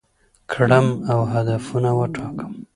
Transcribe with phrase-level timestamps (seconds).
[0.51, 2.51] کړم او هدفونه وټاکم،